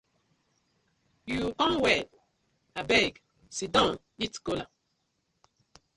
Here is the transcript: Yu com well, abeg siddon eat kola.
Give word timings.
Yu 1.33 1.51
com 1.59 1.73
well, 1.83 2.05
abeg 2.83 3.13
siddon 3.59 3.91
eat 4.25 4.35
kola. 4.45 4.65